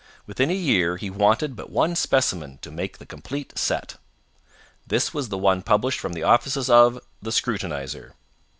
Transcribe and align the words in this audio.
Within 0.25 0.49
a 0.49 0.55
year 0.55 0.97
he 0.97 1.11
wanted 1.11 1.55
but 1.55 1.69
one 1.69 1.95
specimen 1.95 2.57
to 2.63 2.71
make 2.71 2.97
the 2.97 3.05
complete 3.05 3.55
set. 3.55 3.97
This 4.87 5.13
was 5.13 5.29
the 5.29 5.37
one 5.37 5.61
published 5.61 5.99
from 5.99 6.13
the 6.13 6.23
offices 6.23 6.71
of 6.71 6.99
the 7.21 7.29
Scrutinizer. 7.31 8.13